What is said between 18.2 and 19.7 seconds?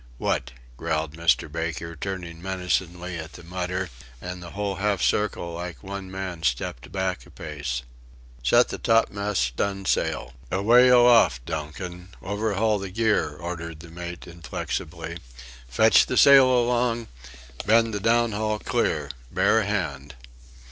haul clear. Bear a